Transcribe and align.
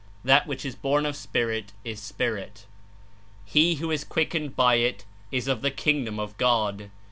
That 0.23 0.47
which 0.47 0.65
is 0.65 0.73
born 0.73 1.05
of 1.05 1.15
Spirit 1.15 1.73
Is 1.83 2.01
spirit'." 2.01 2.65
He 3.45 3.75
who 3.75 3.91
is 3.91 4.03
quickened 4.03 4.55
by 4.55 4.77
it 4.77 5.05
is 5.31 5.47
of 5.47 5.61
the 5.61 5.69
Kingdom 5.69 6.19
of 6.19 6.35
God. 6.39 6.89